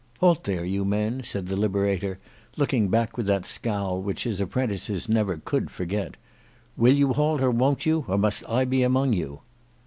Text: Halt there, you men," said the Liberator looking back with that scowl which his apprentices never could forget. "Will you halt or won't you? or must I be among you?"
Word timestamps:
Halt 0.19 0.45
there, 0.45 0.65
you 0.65 0.83
men," 0.83 1.21
said 1.23 1.45
the 1.45 1.55
Liberator 1.55 2.17
looking 2.57 2.87
back 2.87 3.17
with 3.17 3.27
that 3.27 3.45
scowl 3.45 4.01
which 4.01 4.23
his 4.23 4.41
apprentices 4.41 5.07
never 5.07 5.37
could 5.37 5.69
forget. 5.69 6.15
"Will 6.75 6.95
you 6.95 7.13
halt 7.13 7.39
or 7.39 7.51
won't 7.51 7.85
you? 7.85 8.05
or 8.07 8.17
must 8.17 8.43
I 8.49 8.65
be 8.65 8.81
among 8.81 9.13
you?" 9.13 9.41